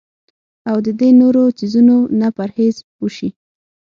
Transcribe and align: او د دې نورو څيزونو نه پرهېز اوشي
او 0.69 0.77
د 0.85 0.87
دې 0.99 1.09
نورو 1.21 1.43
څيزونو 1.57 1.97
نه 2.19 2.27
پرهېز 2.37 2.75
اوشي 3.01 3.29